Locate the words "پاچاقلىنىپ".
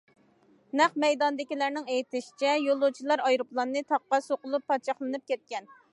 4.73-5.33